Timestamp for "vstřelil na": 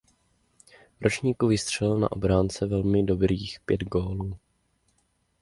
1.49-2.11